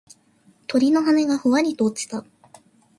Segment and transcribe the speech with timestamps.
[0.65, 2.25] 鳥の羽がふわりと落ちた。